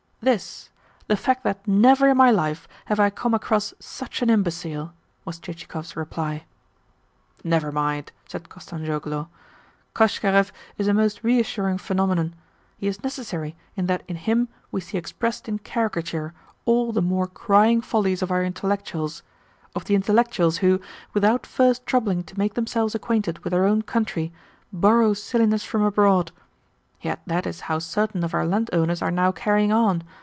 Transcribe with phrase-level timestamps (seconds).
[0.23, 0.69] "This
[1.07, 4.93] the fact that never in my life have I come across such an imbecile,"
[5.25, 6.45] was Chichikov's reply.
[7.43, 9.29] "Never mind," said Kostanzhoglo.
[9.95, 12.35] "Koshkarev is a most reassuring phenomenon.
[12.77, 17.25] He is necessary in that in him we see expressed in caricature all the more
[17.25, 19.23] crying follies of our intellectuals
[19.73, 20.79] of the intellectuals who,
[21.15, 24.31] without first troubling to make themselves acquainted with their own country,
[24.71, 26.31] borrow silliness from abroad.
[27.03, 30.03] Yet that is how certain of our landowners are now carrying on.